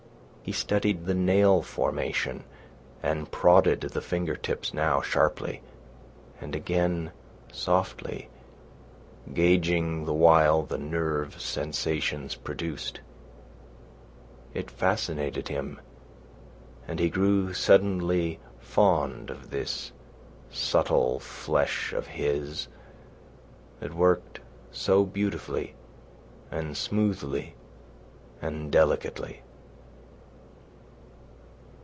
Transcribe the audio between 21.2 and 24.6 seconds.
flesh of his that worked